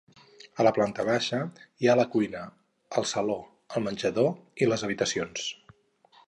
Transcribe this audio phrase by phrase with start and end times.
[0.61, 1.41] A la planta baixa
[1.83, 2.41] hi ha la cuina,
[3.01, 3.37] el saló,
[3.77, 4.33] el menjador
[4.65, 5.47] i les habitacions.